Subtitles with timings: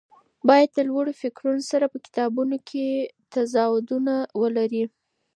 [0.47, 2.85] باید د لوړو فکرونو سره په کتابونو کې
[3.33, 4.83] تضادونه ولري.